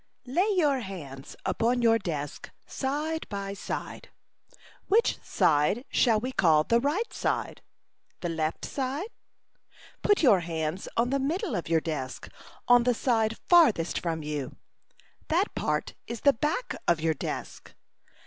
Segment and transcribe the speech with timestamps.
[0.25, 4.09] Lay your hands upon your desk, side by side.
[4.87, 7.61] Which side shall we call the right side?
[8.21, 9.09] The left side?
[10.01, 12.29] Put your hands on the middle of your desk
[12.67, 14.55] on the side farthest from you.
[15.27, 17.75] That part is the back of your desk.